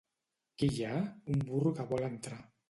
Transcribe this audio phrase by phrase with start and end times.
[0.63, 0.95] —Qui hi ha?
[1.35, 2.41] —Un burro que vol entrar.